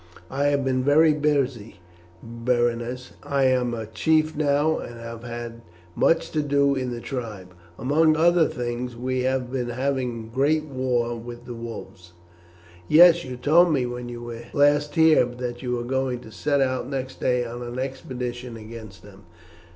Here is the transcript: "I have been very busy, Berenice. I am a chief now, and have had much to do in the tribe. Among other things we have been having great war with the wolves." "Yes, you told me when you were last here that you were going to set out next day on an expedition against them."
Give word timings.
"I 0.31 0.45
have 0.45 0.65
been 0.65 0.83
very 0.83 1.13
busy, 1.13 1.79
Berenice. 2.23 3.11
I 3.21 3.43
am 3.43 3.75
a 3.75 3.85
chief 3.85 4.35
now, 4.35 4.79
and 4.79 4.99
have 4.99 5.21
had 5.23 5.61
much 5.95 6.31
to 6.31 6.41
do 6.41 6.73
in 6.73 6.89
the 6.89 6.99
tribe. 6.99 7.53
Among 7.77 8.17
other 8.17 8.47
things 8.47 8.97
we 8.97 9.19
have 9.21 9.51
been 9.51 9.69
having 9.69 10.29
great 10.29 10.65
war 10.65 11.15
with 11.15 11.45
the 11.45 11.53
wolves." 11.53 12.13
"Yes, 12.87 13.23
you 13.23 13.37
told 13.37 13.71
me 13.71 13.85
when 13.85 14.09
you 14.09 14.23
were 14.23 14.45
last 14.53 14.95
here 14.95 15.23
that 15.23 15.61
you 15.61 15.73
were 15.75 15.83
going 15.83 16.17
to 16.21 16.31
set 16.31 16.61
out 16.61 16.89
next 16.89 17.19
day 17.19 17.45
on 17.45 17.61
an 17.61 17.77
expedition 17.77 18.57
against 18.57 19.03
them." 19.03 19.25